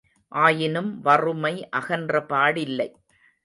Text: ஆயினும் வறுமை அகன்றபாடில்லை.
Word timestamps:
ஆயினும் 0.27 1.01
வறுமை 1.01 1.67
அகன்றபாடில்லை. 1.77 2.89